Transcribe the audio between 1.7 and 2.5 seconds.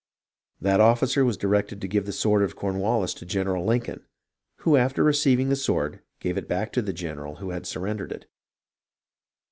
to give the sword